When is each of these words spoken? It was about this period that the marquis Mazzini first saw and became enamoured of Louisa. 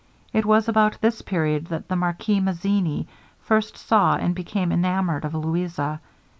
It 0.33 0.47
was 0.47 0.67
about 0.67 0.99
this 1.01 1.21
period 1.21 1.67
that 1.67 1.87
the 1.87 1.95
marquis 1.95 2.39
Mazzini 2.39 3.07
first 3.41 3.77
saw 3.77 4.15
and 4.15 4.33
became 4.33 4.71
enamoured 4.71 5.25
of 5.25 5.35
Louisa. 5.35 6.01